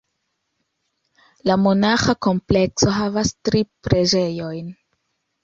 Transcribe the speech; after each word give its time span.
La 1.49 1.57
monaĥa 1.65 2.15
komplekso 2.29 2.95
havas 2.97 3.33
tri 3.51 3.63
preĝejojn. 3.91 4.75